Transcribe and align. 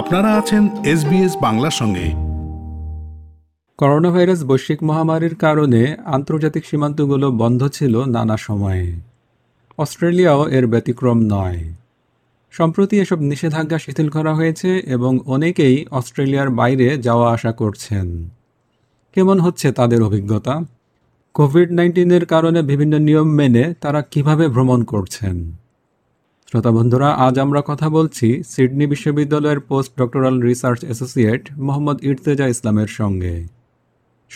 আপনারা 0.00 0.34
আছেন 0.34 0.68
এসবিএস 0.84 1.36
বাংলার 1.42 1.70
সঙ্গে। 1.70 2.04
করোনা 3.78 4.10
ভাইরাস 4.10 4.44
বৈশ্বিক 4.44 4.82
মহামারীর 4.82 5.34
কারণে 5.34 5.96
আন্তর্জাতিক 6.04 6.66
সীমান্তগুলো 6.66 7.30
বন্ধ 7.30 7.68
ছিল 7.68 8.04
নানা 8.04 8.36
সময়ে। 8.36 8.92
অস্ট্রেলিয়াও 9.78 10.48
এর 10.48 10.66
ব্যতিক্রম 10.66 11.18
নয়। 11.18 11.64
সম্প্রতি 12.50 13.00
এসব 13.00 13.20
নিষেধাজ্ঞা 13.20 13.78
শিথিল 13.78 14.08
করা 14.08 14.34
হয়েছে 14.34 14.78
এবং 14.78 15.18
অনেকেই 15.26 15.86
অস্ট্রেলিয়ার 15.90 16.50
বাইরে 16.50 16.98
যাওয়া 16.98 17.32
আসা 17.32 17.52
করছেন। 17.52 18.28
কেমন 19.14 19.40
হচ্ছে 19.40 19.72
তাদের 19.72 20.02
অভিজ্ঞতা? 20.02 20.60
কোভিড 21.34 21.72
নাইন্টিনের 21.72 22.26
কারণে 22.26 22.62
বিভিন্ন 22.62 22.98
নিয়ম 22.98 23.28
মেনে 23.28 23.74
তারা 23.80 24.02
কীভাবে 24.02 24.48
ভ্রমণ 24.48 24.84
করছেন? 24.84 25.59
শ্রোতা 26.52 26.70
বন্ধুরা, 26.70 27.08
আজ 27.26 27.34
আমরা 27.44 27.60
কথা 27.70 27.86
বলছি 27.96 28.28
সিডনি 28.50 28.86
বিশ্ববিদ্যালয়ের 28.92 29.60
post 29.68 29.90
doctoral 30.00 30.36
research 30.48 30.80
associate 30.84 31.42
Mohammad 31.66 31.98
Irteza 32.10 32.46
ইসলামের 32.54 32.90
সঙ্গে। 32.98 33.34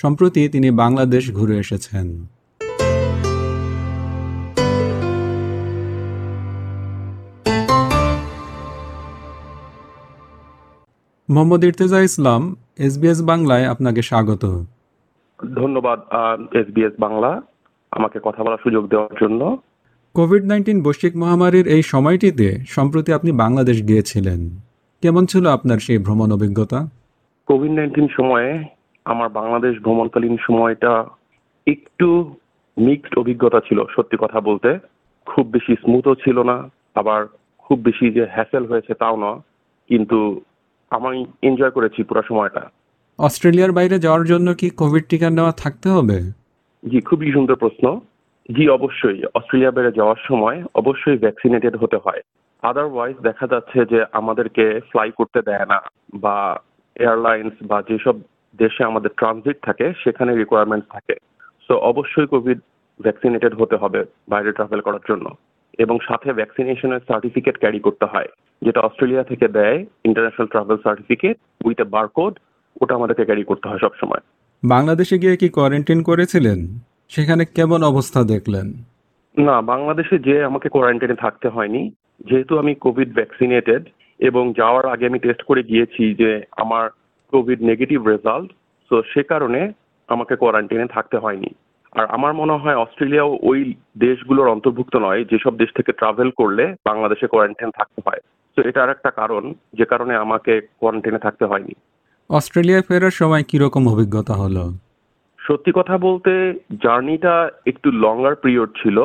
সম্প্রতি 0.00 0.42
তিনি 0.54 0.68
বাংলাদেশ 0.82 1.24
ঘুরে 1.38 1.56
এসেছেন। 1.64 2.06
মোহাম্মদ 11.34 11.62
ইর্তেজা 11.68 11.98
ইসলাম 12.09 12.42
এসবিএস 12.87 13.20
বাংলায় 13.30 13.65
আপনাকে 13.73 14.01
স্বাগত। 14.09 14.45
ধন্যবাদ 15.60 15.98
এসবিএস 16.60 16.95
বাংলা 17.04 17.30
আমাকে 17.96 18.18
কথা 18.26 18.40
বলার 18.45 18.62
সুযোগ 18.65 18.84
দেওয়ার 18.92 19.15
জন্য। 19.23 19.42
কোভিড 20.18 20.45
নাইন্টিন 20.45 20.78
বৈশ্বিক 20.82 21.16
মহামারীর 21.16 21.66
এই 21.68 21.82
সময়টিতে 21.82 22.48
সম্প্রতি 22.68 23.12
আপনি 23.12 23.32
বাংলাদেশ 23.32 23.78
গিয়েছিলেন। 23.88 24.40
কেমন 25.02 25.26
ছিল 25.26 25.46
আপনার 25.46 25.79
সেই 25.79 25.98
ভ্রমণ 25.98 26.29
অভিজ্ঞতা? 26.32 26.79
কোভিড 27.46 27.70
নাইন্টিন 27.70 28.09
সময়ে 28.16 28.65
আমার 29.04 29.29
বাংলাদেশ 29.29 29.74
ভ্রমণকালীন 29.82 30.37
সময়টা 30.46 30.92
একটু 31.66 32.09
মিক্সড 32.76 33.18
অভিজ্ঞতা 33.18 33.60
ছিল 33.68 33.79
সত্যি 33.96 34.16
কথা 34.20 34.40
বলতে। 34.40 34.79
খুব 35.26 35.46
বেশি 35.46 35.74
স্মুথও 35.74 36.15
ছিল 36.15 36.38
না 36.42 36.57
আবার 36.95 37.20
খুব 37.59 37.79
বেশি 37.79 38.07
যে 38.10 38.26
হ্যাসেল 38.35 38.65
হয়েছে 38.66 38.92
তাও 38.95 39.16
না 39.16 39.30
কিন্তু 39.88 40.40
আমি 40.90 41.24
এনজয় 41.42 41.70
করেছি 41.70 42.01
পুরো 42.02 42.23
সময়টা। 42.29 42.62
অস্ট্রেলিয়ার 43.18 43.73
বাইরে 43.73 43.96
যাওয়ার 43.98 44.24
জন্য 44.24 44.54
কি 44.54 44.66
কোভিড 44.70 45.04
টিকা 45.09 45.29
নেওয়া 45.30 45.52
থাকতে 45.52 45.88
হবে? 45.88 46.18
জি 46.90 46.98
খুবই 47.01 47.32
সুন্দর 47.32 47.57
প্রশ্ন। 47.57 48.01
জি, 48.48 48.68
অবশ্যই। 48.68 49.24
অস্ট্রেলিয়া 49.34 49.70
বেড়ে 49.70 49.92
যাওয়ার 49.92 50.16
সময় 50.28 50.64
অবশ্যই 50.74 51.18
ভ্যাকসিনেটেড 51.18 51.76
হতে 51.76 51.96
হয়। 51.96 52.20
আদারওয়াইজ 52.62 53.16
দেখা 53.16 53.46
যাচ্ছে 53.46 53.84
যে 53.84 54.04
আমাদেরকে 54.12 54.80
ফ্লাই 54.90 55.10
করতে 55.10 55.42
দেয় 55.42 55.66
না 55.66 55.80
বা 56.14 56.60
এয়ারলাইন্স 56.96 57.54
বা 57.62 57.82
যেসব 57.88 58.16
দেশে 58.59 58.84
আমাদের 58.84 59.10
ট্রানজিট 59.16 59.56
থাকে 59.62 59.92
সেখানে 60.04 60.36
রিকোয়ারমেন্ট 60.36 60.84
থাকে। 60.90 61.14
সো 61.68 61.74
অবশ্যই 61.74 62.26
কোভিড 62.26 62.59
ভ্যাকসিনেটেড 63.02 63.54
হতে 63.54 63.76
হবে 63.76 64.04
বাইরে 64.28 64.53
ট্রাভেল 64.53 64.81
করার 64.81 65.04
জন্য। 65.08 65.26
এবং 65.78 65.98
সাথে 66.03 66.32
ভ্যাকসিনেশনের 66.32 67.00
সার্টিফিকেট 67.08 67.58
ক্যারি 67.58 67.81
করতে 67.81 68.04
হয়, 68.04 68.28
যেটা 68.62 68.81
অস্ট্রেলিয়া 68.81 69.22
থেকে 69.22 69.48
দেয় 69.48 69.86
international 70.04 70.47
travel 70.47 70.76
certificate 70.76 71.36
with 71.64 71.81
a 71.81 71.84
barcode 71.84 72.38
ওটা 72.81 72.94
আমাদেরকে 72.94 73.25
ক্যারি 73.25 73.44
করতে 73.44 73.69
হয় 73.69 73.78
সবসময়। 73.78 74.20
বাংলাদেশে 74.64 75.19
গিয়ে 75.19 75.36
কি 75.36 75.48
কোয়ারেন্টাইন 75.48 76.03
করেছিলেন? 76.03 76.94
সেখানে 77.09 77.44
কেমন 77.44 77.83
অবস্থা 77.83 78.22
দেখলেন? 78.22 78.72
না 79.38 79.60
বাংলাদেশে 79.60 80.19
যে 80.19 80.44
আমাকে 80.44 80.69
কোয়ারেন্টাইনে 80.69 81.15
থাকতে 81.15 81.49
হয়নি 81.49 81.91
যেহেতু 82.31 82.59
আমি 82.59 82.75
কোভিড 82.75 83.15
ভ্যাকসিনেটেড 83.15 83.87
এবং 84.19 84.53
যাওয়ার 84.56 84.87
আগে 84.87 85.06
আমি 85.06 85.19
টেস্ট 85.19 85.43
করে 85.43 85.62
গিয়েছি 85.62 86.15
যে 86.15 86.43
আমার 86.50 86.91
কোভিড 87.31 87.62
নেগেটিভ 87.62 88.06
রেজাল্ট 88.06 88.53
তো 88.91 89.03
সে 89.14 89.22
কারণে 89.22 89.72
আমাকে 90.09 90.37
কোয়ারেন্টাইনে 90.37 90.87
থাকতে 90.87 91.16
হয়নি। 91.16 91.54
আর 91.93 92.06
আমার 92.06 92.34
মনে 92.34 92.53
হয় 92.53 92.76
অস্ট্রেলিয়াও 92.76 93.38
ওই 93.43 93.75
দেশগুলোর 93.98 94.48
অন্তর্ভুক্ত 94.48 94.97
নয় 94.97 95.25
যেসব 95.25 95.56
দেশ 95.56 95.69
থেকে 95.76 95.93
ট্রাভেল 95.93 96.31
করলে 96.31 96.75
বাংলাদেশে 96.84 97.26
কোয়ারেন্টাইন 97.26 97.70
থাকতে 97.70 98.03
হয়। 98.06 98.19
তো 98.56 98.69
এটা 98.69 98.82
আর 98.82 98.91
একটা 98.91 99.10
কারণ 99.10 99.54
যে 99.72 99.84
কারণে 99.84 100.14
আমাকে 100.14 100.60
কোয়ারেন্টাইনে 100.60 101.19
থাকতে 101.19 101.44
হয়নি। 101.44 101.75
অস্ট্রেলিয়ায় 102.31 102.82
ফেরার 102.82 103.10
সময় 103.10 103.43
কীরকম 103.43 103.88
অভিজ্ঞতা 103.88 104.34
হলো? 104.34 104.72
সত্যি 105.44 105.71
কথা 105.75 105.97
বলতে, 105.99 106.32
জার্নিটা 106.84 107.34
একটু 107.66 107.88
লঙ্গার 108.05 108.34
পিরিয়ড 108.34 108.71
ছিল। 108.82 108.99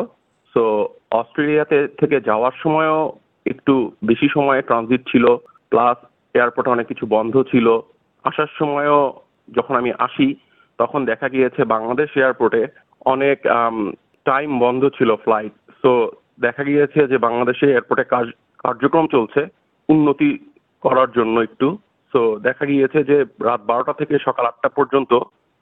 সো 0.55 0.63
অস্ট্রেলিয়াতে 1.11 1.77
থেকে 1.99 2.17
যাওয়ার 2.21 2.55
সময়ও 2.63 2.99
একটু 3.45 3.73
বেশি 4.05 4.27
সময় 4.35 4.61
ট্রানজিট 4.61 5.01
ছিল। 5.11 5.25
প্লাস 5.71 5.97
এয়ারপোর্টে 6.35 6.73
অনেক 6.75 6.87
কিছু 6.87 7.05
বন্ধ 7.15 7.33
ছিল। 7.51 7.67
আসার 8.25 8.51
সময়ও 8.59 8.99
যখন 9.57 9.75
আমি 9.75 9.91
আসি, 9.99 10.27
তখন 10.79 11.05
দেখা 11.05 11.27
গিয়েছে 11.29 11.61
বাংলাদেশ 11.65 12.09
এয়ারপোর্টে 12.17 12.63
অনেক 13.05 13.37
টাইম 14.25 14.49
বন্ধ 14.59 14.81
ছিল 14.97 15.09
ফ্লাইট 15.25 15.53
সো 15.83 15.91
দেখা 16.45 16.63
গিয়েছে 16.63 16.99
যে 17.11 17.17
বাংলাদেশে 17.17 17.65
এয়ারপোর্টে 17.69 18.05
কাজ, 18.13 18.25
কার্যক্রম 18.63 19.05
চলছে 19.15 19.41
উন্নতি 19.89 20.29
করার 20.83 21.09
জন্য 21.17 21.35
একটু। 21.39 21.67
সো 22.13 22.21
দেখা 22.47 22.65
গিয়েছে 22.71 22.99
যে 23.09 23.17
রাত 23.47 23.61
বারোটা 23.69 23.93
থেকে 23.93 24.15
সকাল 24.27 24.45
আটটা 24.47 24.69
পর্যন্ত 24.77 25.11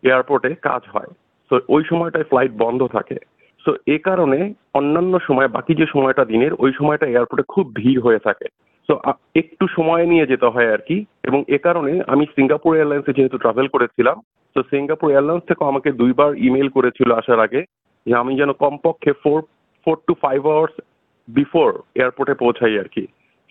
এয়ারপোর্টে 0.03 0.55
কাজ 0.55 0.81
হয়। 0.93 1.11
তো 1.49 1.59
ওই 1.69 1.83
সময়টায় 1.89 2.23
ফ্লাইট 2.23 2.51
বন্ধ 2.51 2.87
থাকে। 2.87 3.17
সো 3.65 3.75
এ 3.87 3.97
কারণে 3.97 4.53
অন্যান্য 4.73 5.19
সময় 5.27 5.47
বাকি 5.47 5.75
যে 5.75 5.85
সময়টা 5.85 6.25
দিনের 6.25 6.51
ওই 6.59 6.71
সময়টা 6.77 7.05
এয়ারপোর্টে 7.05 7.43
খুব 7.47 7.75
ভিড় 7.75 8.01
হয়ে 8.01 8.19
থাকে। 8.19 8.45
সো 8.87 9.01
একটু 9.35 9.67
সময় 9.67 10.05
নিয়ে 10.05 10.27
যেতে 10.27 10.45
হয় 10.45 10.73
আর 10.73 10.77
কি। 10.77 11.05
এবং 11.23 11.43
এ 11.47 11.57
কারণে 11.57 12.01
আমি 12.07 12.25
সিঙ্গাপুর 12.25 12.75
এয়ারলাইন্সে 12.75 13.13
যেহেতু 13.13 13.37
ট্রাভেল 13.37 13.67
করেছিলাম 13.67 14.21
তো 14.55 14.63
সিঙ্গাপুর 14.63 15.11
এয়ারলাইন্স 15.11 15.43
থেকে 15.47 15.65
আমাকে 15.65 15.91
দুইবার 15.91 16.35
ইমেল 16.35 16.69
করেছিল 16.69 17.11
আসার 17.11 17.39
আগে 17.39 17.65
যে 18.05 18.15
আমি 18.15 18.37
যেন 18.37 18.51
কমপক্ষে 18.51 19.11
four 19.13 19.41
four 19.85 19.97
to 20.07 20.13
five 20.13 20.47
hours 20.47 20.81
before 21.27 21.81
এয়ারপোর্টে 21.95 22.33
পৌঁছাই 22.33 22.79
আর 22.79 22.87
কি। 22.87 23.07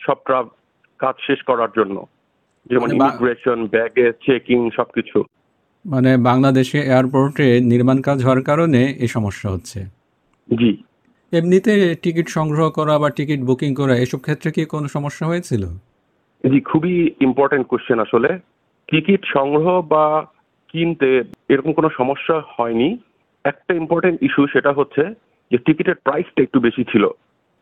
সব 0.06 0.14
ট্রাভ 0.26 0.48
কাজ 0.98 1.14
শেষ 1.26 1.42
করার 1.42 1.68
জন্য। 1.76 2.06
যেমন 2.66 2.82
মানে 2.82 2.94
ইমিগ্রেশন 2.94 3.66
ব্যাগেজ 3.66 4.14
চেকিং 4.26 4.70
সবকিছু। 4.76 5.24
মানে 5.86 6.16
বাংলাদেশে 6.16 6.78
এয়ারপোর্টে 6.78 7.60
নির্মাণ 7.60 8.00
কাজ 8.00 8.18
হওয়ার 8.24 8.42
কারণে 8.42 8.80
এই 8.98 9.08
সমস্যা 9.08 9.50
হচ্ছে। 9.50 9.78
জি। 10.48 10.70
এমনিতে 11.32 11.94
টিকিট 12.02 12.28
সংগ্রহ 12.28 12.70
করা 12.70 12.98
বা 12.98 13.10
টিকিট 13.10 13.40
বুকিং 13.40 13.74
করা 13.74 13.94
এসব 13.96 14.18
ক্ষেত্রে 14.18 14.50
কি 14.50 14.64
কোনো 14.64 14.88
সমস্যা 14.88 15.26
হয়েছিল? 15.26 15.62
জি 16.44 16.60
খুবই 16.60 17.10
ইম্পর্টেন্ট 17.20 17.66
কোশ্চেন 17.66 17.98
আসলে। 17.98 18.30
টিকিট 18.88 19.22
সংগ্রহ 19.36 19.82
বা 19.82 20.26
কিনতে 20.68 21.10
এরকম 21.48 21.72
কোনো 21.72 21.88
সমস্যা 21.96 22.36
হয়নি। 22.56 22.98
একটা 23.44 23.74
ইম্পর্টেন্ট 23.74 24.22
ইস্যু 24.22 24.46
সেটা 24.46 24.72
হচ্ছে 24.72 25.02
যে 25.50 25.58
টিকিটের 25.58 25.94
প্রাইসটা 25.94 26.42
একটু 26.42 26.60
বেশি 26.60 26.84
ছিল। 26.84 27.04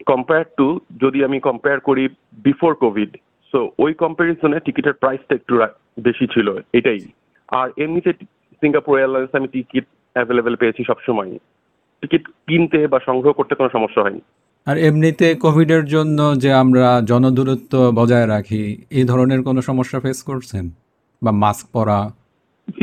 কম্পেয়ার 0.07 0.45
টু 0.57 0.81
যদি 1.03 1.25
আমি 1.25 1.39
কম্পেয়ার 1.41 1.81
করি 1.81 2.09
বিফোর 2.33 2.75
কোভিড 2.75 3.11
সো 3.53 3.71
ওই 3.79 3.93
কম্পারিজনে 3.95 4.59
টিকিটের 4.61 4.93
প্রাইসটা 4.93 5.35
একটু 5.35 5.55
বেশি 6.01 6.27
ছিল 6.27 6.49
এটাই। 6.73 7.01
আর 7.49 7.71
এমনিতে 7.77 8.13
সিঙ্গাপুর 8.53 8.99
এয়ারলাইন্স 8.99 9.35
আমি 9.35 9.49
টিকিট 9.49 9.85
অ্যাভেলেবেল 10.15 10.57
পেয়েছি 10.57 10.85
সবসময়। 10.87 11.39
টিকিট 12.01 12.29
কিনতে 12.29 12.87
বা 12.87 13.01
সংগ্রহ 13.07 13.33
করতে 13.33 13.55
কোনো 13.55 13.69
সমস্যা 13.73 14.03
হয়নি। 14.03 14.21
আর 14.67 14.77
এমনিতে 14.77 15.35
কোভিডের 15.35 15.85
জন্য 15.85 16.35
যে 16.39 16.53
আমরা 16.53 17.01
জনদূরত্ব 17.05 17.93
বজায় 17.95 18.29
রাখি 18.29 18.83
এই 18.91 19.05
ধরনের 19.05 19.43
কোনো 19.43 19.63
সমস্যা 19.63 20.01
ফেস 20.01 20.23
করছেন? 20.23 20.71
বা 21.23 21.31
মাস্ক 21.31 21.69
পরা? 21.73 22.11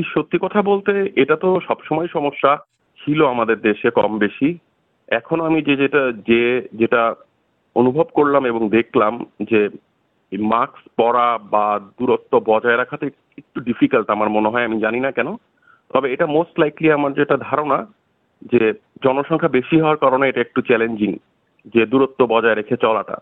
সত্যি 0.05 0.37
কথা 0.41 0.61
বলতে 0.61 1.11
এটা 1.15 1.35
তো 1.35 1.59
সবসময় 1.67 2.07
সমস্যা 2.13 2.57
ছিল 3.05 3.27
আমাদের 3.27 3.61
দেশে 3.61 3.89
কম 3.89 4.17
বেশি। 4.17 4.57
এখনও 5.07 5.43
আমি 5.43 5.61
যে 5.61 5.75
যেটা 5.75 6.11
যে 6.27 6.67
যেটা 6.73 7.15
অনুভব 7.75 8.03
করলাম 8.03 8.45
এবং 8.45 8.69
দেখলাম 8.69 9.25
যে 9.43 9.69
মাস্ক 10.37 10.73
পরা 10.97 11.37
বা 11.37 11.79
দূরত্ব 11.99 12.39
বজায় 12.39 12.77
রাখাতে 12.77 13.05
একটু 13.37 13.61
ডিফিকাল্ট 13.61 14.09
আমার 14.09 14.29
মনে 14.29 14.49
হয়, 14.49 14.63
আমি 14.63 14.79
জানি 14.79 14.99
না 14.99 15.11
কেন। 15.11 15.35
তবে 15.89 16.13
এটা 16.13 16.25
মোস্ট 16.25 16.59
লাইকলি 16.59 16.91
আমার 16.91 17.13
যেটা 17.13 17.37
ধারণা, 17.37 17.85
যে 18.51 18.73
জনসংখ্যা 19.03 19.47
বেশি 19.47 19.79
হওয়ার 19.79 19.97
কারণে 19.97 20.29
এটা 20.29 20.41
একটু 20.41 20.61
চ্যালেঞ্জিং 20.61 21.17
যে 21.73 21.85
দূরত্ব 21.85 22.25
বজায় 22.27 22.55
রেখে 22.55 22.77
চলাটা। 22.77 23.17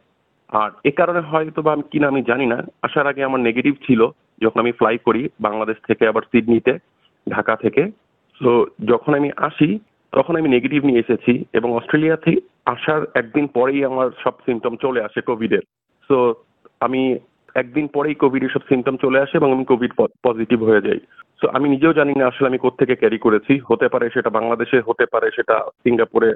আর 0.50 0.72
এ 0.84 0.92
কারণে 0.92 1.20
হয়তো 1.20 1.62
বা 1.62 1.74
আমি 1.74 1.84
কিনা 1.92 2.08
আমি 2.08 2.22
জানি 2.22 2.46
না। 2.46 2.64
আসার 2.82 3.08
আগে 3.08 3.24
আমার 3.24 3.40
নেগেটিভ 3.40 3.74
ছিল 3.88 4.08
যখন 4.42 4.60
আমি 4.60 4.72
ফ্লাই 4.72 4.98
করি 4.98 5.30
বাংলাদেশ 5.42 5.78
থেকে 5.88 6.08
আবার 6.08 6.22
সিডনিতে, 6.22 6.78
ঢাকা 7.30 7.56
থেকে। 7.56 7.92
তো 8.42 8.66
যখন 8.86 9.14
আমি 9.14 9.32
আসি, 9.38 9.80
তখন 10.12 10.36
আমি 10.36 10.50
নেগেটিভ 10.50 10.86
নিয়ে 10.86 11.00
এসেছি 11.00 11.46
এবং 11.54 11.72
অস্ট্রেলিয়া 11.72 12.16
থেকে 12.16 12.42
আসার 12.66 13.02
একদিন 13.14 13.48
পরেই 13.48 13.86
আমার 13.86 14.10
সব 14.24 14.34
সিমটম 14.46 14.76
চলে 14.76 15.02
আসে 15.04 15.22
কোভিডের 15.22 15.62
সো 16.10 16.34
আমি 16.80 17.18
একদিন 17.56 17.88
পরেই 17.88 18.16
কোভিডের 18.16 18.50
সব 18.50 18.60
সিমটম 18.60 18.98
চলে 18.98 19.20
আসে 19.20 19.38
এবং 19.38 19.52
আমি 19.52 19.66
কোভিড 19.66 19.92
পজিটিভ 20.24 20.64
হয়ে 20.64 20.82
যাই। 20.82 21.00
সো 21.42 21.48
আমি 21.48 21.70
নিজেও 21.70 21.94
জানি 21.94 22.14
না 22.14 22.28
আসলে 22.28 22.48
আমি 22.48 22.58
কোত্থেকে 22.58 22.96
ক্যারি 22.96 23.18
করেছি। 23.18 23.60
হতে 23.72 23.88
পারে 23.88 24.10
সেটা 24.14 24.30
বাংলাদেশে 24.30 24.82
হতে 24.88 25.06
পারে 25.06 25.30
সেটা 25.36 25.60
সিঙ্গাপুরে। 25.60 26.34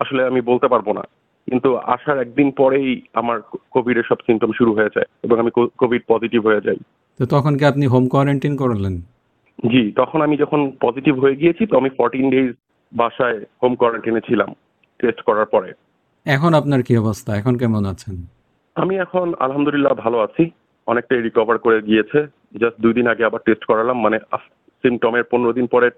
আসলে 0.00 0.26
আমি 0.26 0.40
বলতে 0.40 0.68
পারব 0.68 0.92
না। 0.92 1.02
কিন্তু 1.50 1.76
আসার 1.76 2.20
একদিন 2.20 2.50
পরেই 2.50 3.02
আমার 3.14 3.40
কোভিড 3.70 3.96
এর 3.98 4.02
সব 4.08 4.16
সিমটম 4.26 4.52
শুরু 4.52 4.72
হয়ে 4.74 4.94
যায় 4.94 5.06
এবং 5.22 5.38
আমি 5.38 5.50
কোভিড 5.78 6.02
পজিটিভ 6.08 6.46
হয়ে 6.46 6.60
যাই। 6.60 6.76
তো 7.18 7.26
তখন 7.26 7.56
কি 7.56 7.64
আপনি 7.64 7.86
হোম 7.86 8.08
কোয়ারেন্টাইন 8.08 8.56
করলেন? 8.56 9.00
জি 9.66 9.92
তখন 9.92 10.22
আমি 10.22 10.36
যখন 10.36 10.72
পজিটিভ 10.80 11.20
হয়ে 11.20 11.36
গিয়েছি 11.36 11.66
তো 11.66 11.76
আমি 11.76 11.88
ফোরটিন 11.88 12.30
ডেজ 12.30 12.54
বাসায় 12.92 13.38
হোম 13.62 13.74
কোয়ারেন্টাইনে 13.74 14.20
ছিলাম। 14.20 14.54
টেস্ট 14.98 15.22
করার 15.22 15.46
পরে। 15.46 15.72
এখন 16.26 16.54
আপনার 16.54 16.82
কি 16.82 16.96
অবস্থা? 16.96 17.36
এখন 17.36 17.56
কেমন 17.56 17.84
আছেন? 17.84 18.35
আমি 18.82 18.94
এখন, 19.04 19.26
আলহামদুলিল্লাহ, 19.44 19.94
ভালো 20.04 20.18
আছি। 20.26 20.44
অনেকটাই 20.86 21.20
রিকভার 21.22 21.58
করে 21.58 21.76
গিয়েছে। 21.82 22.18
জাস্ট 22.62 22.76
দুই 22.84 22.92
দিন 22.98 23.06
আগে 23.12 23.24
আবার 23.24 23.40
টেস্ট 23.46 23.64
করালাম 23.64 23.96
মানে 24.04 24.18
সিমটমের 24.82 25.24
পনেরো 25.30 25.52
দিন 25.58 25.66
পরে, 25.74 25.88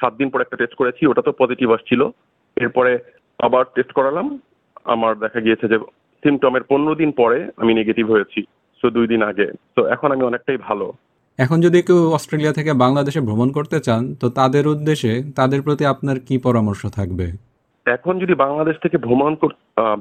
সাত 0.00 0.12
দিন 0.20 0.28
পরে 0.30 0.42
একটা 0.42 0.56
টেস্ট 0.56 0.74
করেছি, 0.80 1.02
ওটা 1.06 1.22
তো 1.22 1.32
পজিটিভ 1.32 1.68
আসছিল। 1.76 2.00
এরপরে 2.56 2.92
আবার 3.38 3.64
টেস্ট 3.74 3.92
করালাম। 3.92 4.26
আমার 4.84 5.12
দেখা 5.18 5.40
গিয়েছে 5.40 5.66
যে 5.72 5.78
সিমটমের 6.22 6.62
পনেরো 6.62 6.94
দিন 6.94 7.10
পরে 7.20 7.38
আমি 7.56 7.72
নেগেটিভ 7.74 8.10
হয়েছি 8.10 8.40
তো 8.82 8.90
দুই 8.90 9.06
দিন 9.12 9.22
আগে। 9.30 9.46
তো 9.76 9.80
এখন 9.94 10.08
আমি 10.12 10.22
অনেকটাই 10.30 10.58
ভালো। 10.68 10.86
এখন 11.38 11.58
যদি 11.60 11.78
কেউ 11.82 12.00
অস্ট্রেলিয়া 12.16 12.52
থেকে 12.52 12.72
বাংলাদেশে 12.84 13.20
ভ্রমণ 13.20 13.48
করতে 13.52 13.78
চান, 13.80 14.02
তো 14.20 14.26
তাদের 14.40 14.64
উদ্দেশ্যে 14.74 15.12
তাদের 15.36 15.60
প্রতি 15.62 15.84
আপনার 15.92 16.16
কি 16.28 16.36
পরামর্শ 16.38 16.82
থাকবে? 16.98 17.26
এখন 17.86 18.14
যদি 18.22 18.34
বাংলাদেশ 18.44 18.76
থেকে 18.82 18.96
ভ্রমণ 19.06 19.32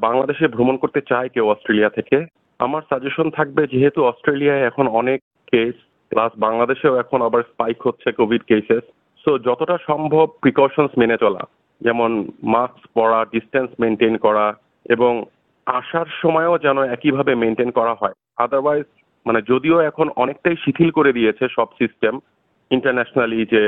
বাংলাদেশে 0.08 0.46
ভ্রমণ 0.56 0.76
করতে 0.78 1.02
চায় 1.12 1.30
কেউ 1.34 1.46
অস্ট্রেলিয়া 1.50 1.90
থেকে, 1.98 2.18
আমার 2.60 2.82
সাজেশন 2.90 3.28
থাকবে 3.38 3.62
যেহেতু 3.74 4.00
অস্ট্রেলিয়ায় 4.04 4.68
এখন 4.70 4.86
অনেক 5.02 5.20
কেস 5.52 5.76
প্লাস 6.12 6.32
বাংলাদেশেও 6.46 7.00
এখন 7.04 7.20
আবার 7.28 7.42
স্পাইক 7.52 7.78
হচ্ছে 7.88 8.10
কোভিড 8.20 8.42
কেসেস 8.50 8.84
সো 9.26 9.32
যতটা 9.48 9.76
সম্ভব 9.90 10.26
প্রিকশনস 10.44 10.92
মেনে 11.02 11.18
চলা। 11.24 11.44
যেমন 11.82 12.12
মাস্ক 12.54 12.82
পরা 12.98 13.20
ডিস্টেন্স 13.34 13.70
মেনটেন 13.82 14.16
করা, 14.26 14.46
এবং 14.86 15.14
আসার 15.68 16.08
সময়ও 16.22 16.56
যেন 16.66 16.78
একইভাবে 16.96 17.34
মেনটেন 17.36 17.70
করা 17.80 17.94
হয়। 18.02 18.16
আদারওয়াইজ 18.46 18.86
মানে 19.26 19.40
যদিও 19.52 19.78
এখন 19.90 20.08
অনেকটাই 20.24 20.58
শিথিল 20.64 20.90
করে 20.98 21.12
দিয়েছে 21.18 21.46
সব 21.58 21.68
সিস্টেম 21.80 22.14
ইন্টারন্যাশনালি 22.72 23.40
যে 23.54 23.62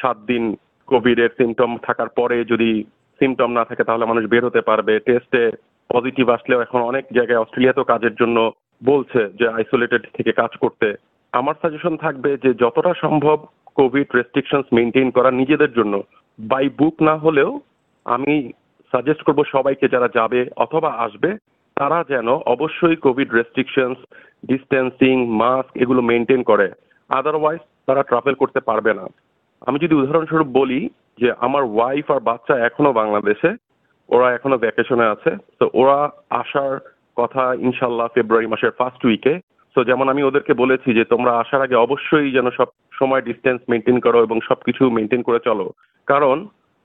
সাত 0.00 0.16
দিন 0.30 0.44
কোভিড 0.88 1.18
এর 1.24 1.32
সিমটম 1.38 1.70
থাকার 1.86 2.10
পরে 2.18 2.36
যদি 2.52 2.70
সিমটম 3.18 3.50
না 3.52 3.64
থাকে 3.64 3.84
তাহলে 3.84 4.04
মানুষ 4.04 4.24
বের 4.24 4.46
হতে 4.46 4.60
পারবে। 4.60 5.00
টেস্টে 5.00 5.42
পজিটিভ 5.94 6.28
আসলেও 6.28 6.60
এখন 6.60 6.80
অনেক 6.80 7.04
জায়গায় 7.14 7.38
অস্ট্রেলিয়াতেও 7.38 7.84
কাজের 7.84 8.14
জন্য 8.14 8.52
বলছে 8.84 9.20
যে 9.38 9.48
আইসোলেটেড 9.48 10.02
থেকে 10.16 10.32
কাজ 10.32 10.52
করতে। 10.60 10.94
আমার 11.32 11.54
সাজেশন 11.62 11.96
থাকবে 11.96 12.30
যে 12.44 12.54
যতটা 12.54 12.92
সম্ভব 12.94 13.46
কোভিড 13.74 14.08
রেস্ট্রিকশনস 14.14 14.66
মেনটেন 14.72 15.10
করা 15.10 15.30
নিজেদের 15.30 15.72
জন্য। 15.72 16.02
বাই 16.38 16.68
বুক 16.68 17.02
না 17.02 17.16
হলেও 17.16 17.60
আমি 18.04 18.52
সাজেস্ট 18.92 19.22
করব 19.22 19.44
সবাইকে 19.44 19.88
যারা 19.88 20.08
যাবে 20.14 20.46
অথবা 20.56 20.90
আসবে, 20.90 21.30
তারা 21.76 22.04
যেন 22.08 22.28
অবশ্যই 22.28 22.96
কোভিড 22.96 23.32
রেস্ট্রিকশনস 23.32 23.98
ডিস্টেন্সিং 24.46 25.26
মাস্ক 25.26 25.70
এগুলো 25.76 26.02
মেনটেন 26.02 26.42
করে। 26.42 26.70
আদারওয়াইজ 27.08 27.60
তারা 27.86 28.02
ট্রাভেল 28.02 28.34
করতে 28.34 28.60
পারবে 28.60 28.94
না। 28.94 29.04
আমি 29.66 29.78
যদি 29.78 29.94
উদাহরণস্বরূপ 29.94 30.46
বলি 30.46 30.88
যে 31.20 31.28
আমার 31.46 31.62
ওয়াইফ 31.74 32.06
আর 32.14 32.20
বাচ্চা 32.28 32.54
এখনও 32.68 32.98
বাংলাদেশে, 33.00 33.50
ওরা 34.08 34.26
এখনও 34.36 34.62
ভ্যাকেশনে 34.64 35.06
আছে। 35.14 35.30
তো 35.60 35.64
ওরা 35.80 35.98
আসার 36.42 36.74
কথা 37.20 37.44
ইনশাল্লাহ 37.66 38.08
ফেব্রুয়ারি 38.16 38.48
মাসের 38.52 38.76
ফার্স্ট 38.78 39.02
উইকে 39.08 39.34
তো 39.76 39.80
যেমন 39.90 40.06
আমি 40.12 40.22
ওদেরকে 40.24 40.52
বলেছি 40.62 40.88
যে, 40.98 41.04
তোমরা 41.12 41.32
আসার 41.42 41.64
আগে 41.66 41.76
অবশ্যই 41.86 42.28
যেন 42.36 42.46
সব 42.58 42.68
সময় 42.98 43.22
ডিস্টেন্স 43.28 43.60
মেনটেন 43.70 43.98
করো 44.06 44.18
এবং 44.26 44.36
সবকিছু 44.48 44.82
মেনটেন 44.96 45.22
করে 45.28 45.40
চলো। 45.48 45.66
কারণ 46.08 46.36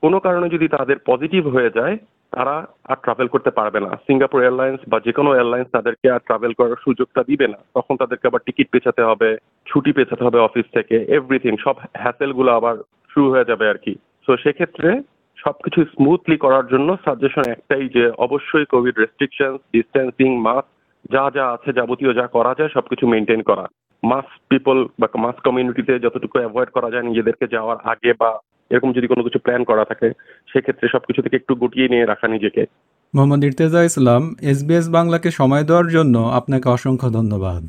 কোনো 0.02 0.18
কারণে 0.26 0.46
যদি 0.54 0.66
তাদের 0.76 0.98
পজিটিভ 1.10 1.42
হয়ে 1.54 1.74
যায়, 1.78 1.96
তারা 2.32 2.54
আর 2.90 2.98
ট্রাভেল 3.04 3.28
করতে 3.34 3.50
পারবে 3.58 3.80
না। 3.86 3.90
সিঙ্গাপুর 4.06 4.38
এয়ারলাইন্স 4.42 4.80
বা 4.90 4.98
যে 5.06 5.12
কোনো 5.18 5.30
এয়ারলাইন্স 5.34 5.68
তাদেরকে 5.76 6.06
আর 6.14 6.20
ট্রাভেল 6.28 6.52
করার 6.58 6.82
সুযোগটা 6.86 7.22
দিবে 7.30 7.46
না। 7.52 7.58
তখন 7.76 7.94
তাদেরকে 8.02 8.28
আবার 8.30 8.44
টিকিট 8.46 8.68
পেছাতে 8.74 9.02
হবে, 9.10 9.28
ছুটি 9.66 9.90
পেছাতে 9.98 10.22
হবে 10.26 10.38
অফিস 10.38 10.66
থেকে 10.76 10.96
এভরিথিং 11.18 11.52
সব 11.64 11.76
হ্যাসেলগুলো 12.02 12.50
আবার 12.58 12.76
শুরু 13.12 13.26
হয়ে 13.32 13.48
যাবে 13.50 13.64
আর 13.72 13.78
কি। 13.84 13.94
তো 14.26 14.36
সেক্ষেত্রে 14.36 15.02
সবকিছু 15.36 15.84
স্মুথলি 15.84 16.36
করার 16.36 16.66
জন্য 16.66 16.96
সাজেশন 17.04 17.50
একটাই 17.50 17.88
যে 17.88 18.10
অবশ্যই 18.18 18.64
কোভিড 18.64 18.98
রেস্ট্রিকশন 18.98 19.56
ডিস্টেন্সিং 19.72 20.38
মাস্ক 20.38 20.68
যা 21.12 21.30
যা 21.34 21.48
আছে 21.48 21.72
যাবতীয় 21.72 22.14
যা 22.14 22.26
করা 22.26 22.54
যায় 22.58 22.68
সবকিছু 22.74 23.06
মেনটেন 23.06 23.42
করা। 23.42 23.66
মাস 24.02 24.24
পিপল 24.48 24.84
বা 25.00 25.08
মাস 25.16 25.34
কমিউনিটিতে 25.44 25.98
যতটুকু 25.98 26.38
অ্যাভয়েড 26.38 26.68
করা 26.68 26.90
যায় 26.90 27.02
নিজেদেরকে 27.02 27.46
যাওয়ার 27.50 27.76
আগে 27.84 28.12
বা 28.18 28.38
এরকম 28.70 28.92
যদি 28.92 29.06
কোনো 29.06 29.22
কিছু 29.22 29.38
প্ল্যান 29.38 29.64
করা 29.64 29.84
থাকে 29.84 30.10
সেক্ষেত্রে 30.52 30.88
সবকিছু 30.92 31.22
থেকে 31.22 31.36
একটু 31.36 31.54
গুটিয়ে 31.54 31.88
নিয়ে 31.88 32.06
রাখা 32.06 32.28
নিজেকে। 32.28 32.66
মোহাম্মদ 33.14 33.44
ইর্তেজা 33.44 33.82
ইসলাম 33.82 34.34
এসবিএস 34.42 34.90
বাংলাকে 34.90 35.30
সময় 35.30 35.64
দেওয়ার 35.64 35.86
জন্য 35.86 36.18
আপনাকে 36.18 36.68
অসংখ্য 36.68 37.10
ধন্যবাদ। 37.10 37.62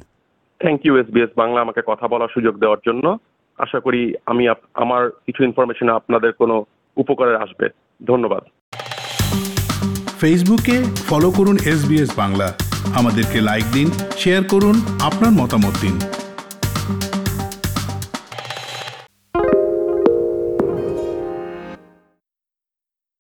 থ্যাংক 0.60 0.86
ইউ 0.86 0.98
এসবিএস 0.98 1.30
বাংলা 1.36 1.62
আমাকে 1.62 1.81
কথা 1.86 2.08
বলার 2.08 2.28
সুযোগ 2.34 2.58
দেওয়ার 2.58 2.78
জন্য। 2.86 3.18
আশা 3.57 3.80
করি 3.80 4.13
আমি 4.25 4.48
আমার 4.74 5.10
কিছু 5.10 5.44
ইনফরমেশন 5.44 5.90
আপনাদের 5.90 6.31
কোনো 6.31 6.66
উপকারে 6.96 7.36
আসবে। 7.38 7.69
ধন্যবাদ। 8.07 8.44
ফেসবুকে 10.19 10.84
ফলো 11.07 11.31
করুন 11.31 11.57
এস 11.57 12.18
বাংলা। 12.18 12.54
আমাদেরকে 12.96 13.42
লাইক 13.42 13.66
দিন 13.74 13.92
শেয়ার 14.18 14.44
করুন, 14.44 14.75
আপনার 15.02 15.31
মতামত 15.31 15.74
দিন। 15.81 16.15